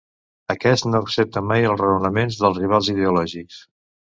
Aquest 0.53 0.87
no 0.87 1.01
accepta 1.05 1.45
mai 1.49 1.67
els 1.73 1.81
raonaments 1.83 2.41
dels 2.41 2.61
rivals 2.63 2.91
ideològics. 2.95 3.63